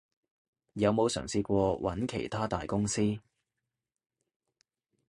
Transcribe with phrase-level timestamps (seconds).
[0.73, 3.19] 有冇嘗試過揾其它大公司？